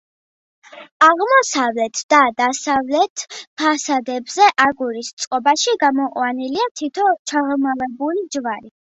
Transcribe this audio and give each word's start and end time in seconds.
აღმოსავლეთ 1.07 1.99
და 2.13 2.21
დასავლეთ 2.39 3.23
ფასადებზე 3.61 4.47
აგურის 4.65 5.11
წყობაში 5.25 5.75
გამოყვანილია 5.83 6.65
თითო 6.81 7.05
ჩაღრმავებული 7.33 8.25
ჯვარი. 8.37 8.67